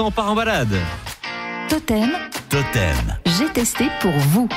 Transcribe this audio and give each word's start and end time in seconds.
on 0.00 0.10
part 0.10 0.30
en 0.30 0.34
balade. 0.34 0.74
Totem, 1.68 2.10
Totem. 2.48 3.18
j'ai 3.38 3.48
testé 3.52 3.88
pour 4.00 4.12
vous. 4.12 4.48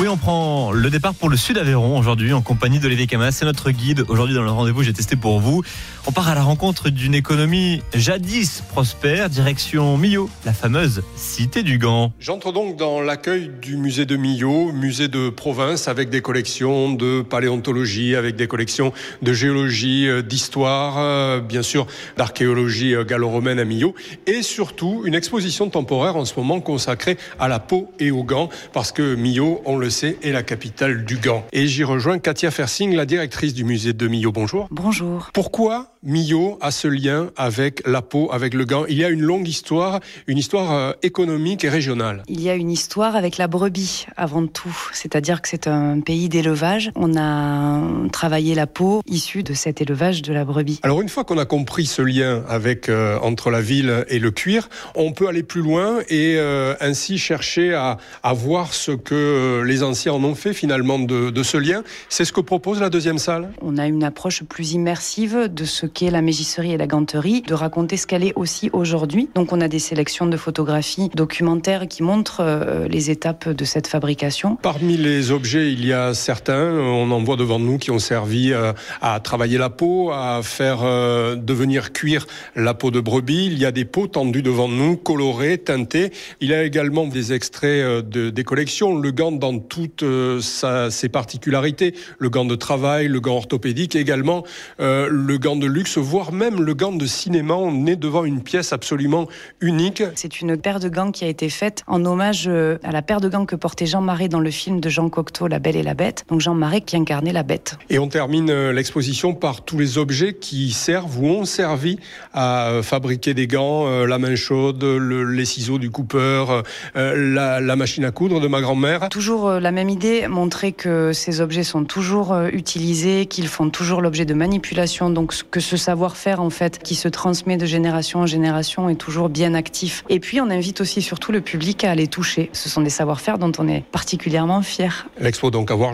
Oui, 0.00 0.08
on 0.08 0.16
prend 0.16 0.70
le 0.70 0.90
départ 0.90 1.14
pour 1.14 1.28
le 1.28 1.36
sud 1.36 1.58
Aveyron 1.58 1.98
aujourd'hui 1.98 2.32
en 2.32 2.42
compagnie 2.42 2.78
d'Olivier 2.78 3.06
Camas. 3.06 3.32
C'est 3.32 3.44
notre 3.44 3.70
guide 3.70 4.04
aujourd'hui 4.08 4.34
dans 4.34 4.42
le 4.42 4.50
rendez-vous. 4.50 4.82
J'ai 4.82 4.92
testé 4.92 5.16
pour 5.16 5.40
vous. 5.40 5.62
On 6.08 6.10
part 6.10 6.28
à 6.30 6.34
la 6.34 6.42
rencontre 6.42 6.88
d'une 6.88 7.14
économie 7.14 7.82
jadis 7.92 8.62
prospère, 8.70 9.28
direction 9.28 9.98
Millau, 9.98 10.30
la 10.46 10.54
fameuse 10.54 11.02
cité 11.16 11.62
du 11.62 11.76
Gant. 11.76 12.12
J'entre 12.18 12.50
donc 12.50 12.76
dans 12.76 13.02
l'accueil 13.02 13.50
du 13.60 13.76
musée 13.76 14.06
de 14.06 14.16
Millau, 14.16 14.72
musée 14.72 15.08
de 15.08 15.28
province 15.28 15.86
avec 15.86 16.08
des 16.08 16.22
collections 16.22 16.94
de 16.94 17.20
paléontologie, 17.20 18.16
avec 18.16 18.36
des 18.36 18.46
collections 18.46 18.94
de 19.20 19.34
géologie, 19.34 20.08
euh, 20.08 20.22
d'histoire, 20.22 20.94
euh, 20.96 21.40
bien 21.42 21.60
sûr 21.60 21.86
d'archéologie 22.16 22.94
euh, 22.94 23.04
gallo-romaine 23.04 23.58
à 23.58 23.66
Millau 23.66 23.94
et 24.26 24.40
surtout 24.40 25.02
une 25.04 25.14
exposition 25.14 25.68
temporaire 25.68 26.16
en 26.16 26.24
ce 26.24 26.32
moment 26.38 26.60
consacrée 26.60 27.18
à 27.38 27.48
la 27.48 27.58
peau 27.58 27.92
et 27.98 28.10
au 28.10 28.24
gant 28.24 28.48
parce 28.72 28.92
que 28.92 29.14
Millau, 29.14 29.60
on 29.66 29.76
le 29.76 29.90
sait, 29.90 30.16
est 30.22 30.32
la 30.32 30.42
capitale 30.42 31.04
du 31.04 31.18
gant. 31.18 31.44
Et 31.52 31.66
j'y 31.66 31.84
rejoins 31.84 32.18
Katia 32.18 32.50
Fersing, 32.50 32.96
la 32.96 33.04
directrice 33.04 33.52
du 33.52 33.64
musée 33.64 33.92
de 33.92 34.08
Millau. 34.08 34.32
Bonjour. 34.32 34.68
Bonjour. 34.70 35.28
Pourquoi 35.34 35.97
Millau 36.04 36.58
a 36.60 36.70
ce 36.70 36.86
lien 36.86 37.30
avec 37.36 37.82
la 37.84 38.02
peau, 38.02 38.28
avec 38.32 38.54
le 38.54 38.64
gant 38.64 38.84
Il 38.88 38.96
y 38.96 39.04
a 39.04 39.08
une 39.08 39.22
longue 39.22 39.48
histoire, 39.48 39.98
une 40.28 40.38
histoire 40.38 40.72
euh, 40.72 40.92
économique 41.02 41.64
et 41.64 41.68
régionale. 41.68 42.22
Il 42.28 42.40
y 42.40 42.48
a 42.48 42.54
une 42.54 42.70
histoire 42.70 43.16
avec 43.16 43.36
la 43.36 43.48
brebis 43.48 44.06
avant 44.16 44.46
tout, 44.46 44.76
c'est-à-dire 44.92 45.42
que 45.42 45.48
c'est 45.48 45.66
un 45.66 45.98
pays 46.00 46.28
d'élevage. 46.28 46.92
On 46.94 47.16
a 47.16 47.82
travaillé 48.12 48.54
la 48.54 48.68
peau 48.68 49.02
issue 49.06 49.42
de 49.42 49.54
cet 49.54 49.80
élevage 49.80 50.22
de 50.22 50.32
la 50.32 50.44
brebis. 50.44 50.78
Alors 50.84 51.00
une 51.00 51.08
fois 51.08 51.24
qu'on 51.24 51.38
a 51.38 51.44
compris 51.44 51.86
ce 51.86 52.02
lien 52.02 52.44
avec 52.48 52.88
euh, 52.88 53.18
entre 53.20 53.50
la 53.50 53.60
ville 53.60 54.04
et 54.08 54.20
le 54.20 54.30
cuir, 54.30 54.68
on 54.94 55.10
peut 55.12 55.26
aller 55.26 55.42
plus 55.42 55.62
loin 55.62 55.98
et 56.08 56.36
euh, 56.36 56.74
ainsi 56.80 57.18
chercher 57.18 57.74
à, 57.74 57.98
à 58.22 58.32
voir 58.34 58.72
ce 58.72 58.92
que 58.92 59.62
les 59.66 59.82
anciens 59.82 60.12
en 60.12 60.22
ont 60.22 60.36
fait 60.36 60.54
finalement 60.54 61.00
de, 61.00 61.30
de 61.30 61.42
ce 61.42 61.56
lien. 61.56 61.82
C'est 62.08 62.24
ce 62.24 62.32
que 62.32 62.40
propose 62.40 62.80
la 62.80 62.88
deuxième 62.88 63.18
salle. 63.18 63.50
On 63.62 63.78
a 63.78 63.88
une 63.88 64.04
approche 64.04 64.44
plus 64.44 64.72
immersive 64.72 65.48
de 65.52 65.64
ce 65.64 65.87
qu'est 65.88 66.10
la 66.10 66.22
mégisserie 66.22 66.72
et 66.72 66.76
la 66.76 66.86
ganterie, 66.86 67.42
de 67.42 67.54
raconter 67.54 67.96
ce 67.96 68.06
qu'elle 68.06 68.24
est 68.24 68.34
aussi 68.36 68.70
aujourd'hui. 68.72 69.28
Donc 69.34 69.52
on 69.52 69.60
a 69.60 69.68
des 69.68 69.78
sélections 69.78 70.26
de 70.26 70.36
photographies 70.36 71.10
documentaires 71.14 71.88
qui 71.88 72.02
montrent 72.02 72.40
euh, 72.40 72.88
les 72.88 73.10
étapes 73.10 73.48
de 73.48 73.64
cette 73.64 73.86
fabrication. 73.86 74.56
Parmi 74.56 74.96
les 74.96 75.30
objets, 75.30 75.72
il 75.72 75.84
y 75.84 75.92
a 75.92 76.14
certains, 76.14 76.72
on 76.72 77.10
en 77.10 77.22
voit 77.22 77.36
devant 77.36 77.58
nous, 77.58 77.78
qui 77.78 77.90
ont 77.90 77.98
servi 77.98 78.52
euh, 78.52 78.72
à 79.00 79.20
travailler 79.20 79.58
la 79.58 79.70
peau, 79.70 80.10
à 80.10 80.40
faire 80.42 80.80
euh, 80.82 81.36
devenir 81.36 81.92
cuire 81.92 82.26
la 82.56 82.74
peau 82.74 82.90
de 82.90 83.00
brebis. 83.00 83.46
Il 83.46 83.58
y 83.58 83.64
a 83.64 83.72
des 83.72 83.84
peaux 83.84 84.06
tendues 84.06 84.42
devant 84.42 84.68
nous, 84.68 84.96
colorées, 84.96 85.58
teintées. 85.58 86.12
Il 86.40 86.48
y 86.48 86.54
a 86.54 86.64
également 86.64 87.06
des 87.06 87.32
extraits 87.32 88.06
de, 88.06 88.30
des 88.30 88.44
collections. 88.44 88.98
Le 88.98 89.10
gant 89.10 89.32
dans 89.32 89.58
toutes 89.58 90.04
ses 90.40 91.08
particularités. 91.08 91.94
Le 92.18 92.30
gant 92.30 92.44
de 92.44 92.54
travail, 92.54 93.08
le 93.08 93.20
gant 93.20 93.36
orthopédique, 93.36 93.96
également 93.96 94.44
le 94.78 95.36
gant 95.36 95.56
de 95.56 95.66
luxe, 95.78 95.96
voire 95.96 96.32
même 96.32 96.60
le 96.60 96.74
gant 96.74 96.90
de 96.90 97.06
cinéma. 97.06 97.54
On 97.54 97.86
est 97.86 97.94
devant 97.94 98.24
une 98.24 98.42
pièce 98.42 98.72
absolument 98.72 99.28
unique. 99.60 100.02
C'est 100.16 100.40
une 100.40 100.56
paire 100.56 100.80
de 100.80 100.88
gants 100.88 101.12
qui 101.12 101.24
a 101.24 101.28
été 101.28 101.48
faite 101.48 101.84
en 101.86 102.04
hommage 102.04 102.46
euh, 102.48 102.78
à 102.82 102.90
la 102.90 103.00
paire 103.00 103.20
de 103.20 103.28
gants 103.28 103.46
que 103.46 103.54
portait 103.54 103.86
Jean 103.86 104.00
Marais 104.00 104.28
dans 104.28 104.40
le 104.40 104.50
film 104.50 104.80
de 104.80 104.88
Jean 104.88 105.08
Cocteau, 105.08 105.46
La 105.46 105.60
Belle 105.60 105.76
et 105.76 105.84
la 105.84 105.94
Bête. 105.94 106.24
Donc 106.28 106.40
Jean 106.40 106.54
Marais 106.54 106.80
qui 106.80 106.96
incarnait 106.96 107.32
la 107.32 107.44
bête. 107.44 107.76
Et 107.90 108.00
on 108.00 108.08
termine 108.08 108.50
euh, 108.50 108.72
l'exposition 108.72 109.34
par 109.34 109.64
tous 109.64 109.78
les 109.78 109.98
objets 109.98 110.34
qui 110.34 110.72
servent 110.72 111.16
ou 111.22 111.26
ont 111.26 111.44
servi 111.44 112.00
à 112.34 112.70
euh, 112.70 112.82
fabriquer 112.82 113.34
des 113.34 113.46
gants, 113.46 113.86
la 114.04 114.18
main 114.18 114.34
chaude, 114.34 114.82
le- 114.82 115.22
les 115.30 115.44
ciseaux 115.44 115.78
du 115.78 115.90
coupeur, 115.90 116.64
la, 116.96 117.60
la 117.60 117.76
machine 117.76 118.04
à 118.04 118.10
coudre 118.10 118.40
de 118.40 118.48
ma 118.48 118.60
grand-mère. 118.60 119.08
Toujours 119.10 119.50
la 119.50 119.70
même 119.70 119.88
idée, 119.90 120.26
montrer 120.26 120.72
que 120.72 121.12
ces 121.12 121.40
objets 121.40 121.62
sont 121.62 121.84
toujours 121.84 122.36
utilisés, 122.52 123.26
qu'ils 123.26 123.46
font 123.48 123.70
toujours 123.70 124.00
l'objet 124.00 124.24
de 124.24 124.34
manipulation, 124.34 125.10
donc 125.10 125.34
que 125.50 125.60
ce 125.68 125.76
savoir-faire 125.76 126.40
en 126.40 126.48
fait 126.48 126.78
qui 126.82 126.94
se 126.94 127.08
transmet 127.08 127.58
de 127.58 127.66
génération 127.66 128.20
en 128.20 128.26
génération 128.26 128.88
est 128.88 128.94
toujours 128.94 129.28
bien 129.28 129.52
actif. 129.52 130.02
Et 130.08 130.18
puis 130.18 130.40
on 130.40 130.48
invite 130.48 130.80
aussi 130.80 131.02
surtout 131.02 131.30
le 131.30 131.42
public 131.42 131.84
à 131.84 131.94
les 131.94 132.06
toucher. 132.06 132.48
Ce 132.54 132.70
sont 132.70 132.80
des 132.80 132.90
savoir-faire 132.90 133.36
dont 133.36 133.52
on 133.58 133.68
est 133.68 133.84
particulièrement 133.92 134.62
fier. 134.62 135.08
L'expo 135.20 135.50
donc 135.50 135.70
à 135.70 135.74
voir 135.74 135.92